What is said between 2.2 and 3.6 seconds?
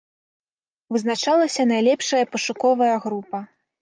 пошукавая група.